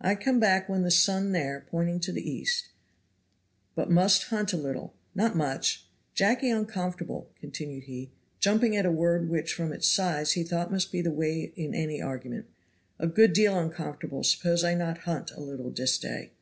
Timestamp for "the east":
2.10-2.70